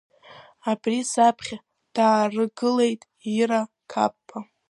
Абри 0.71 0.99
саԥхьа 1.11 1.57
дааргылеит 1.95 3.01
Ира 3.39 3.61
Қапба. 3.91 4.37